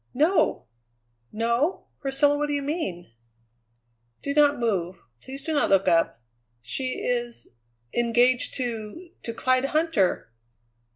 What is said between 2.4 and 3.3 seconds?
do you mean?"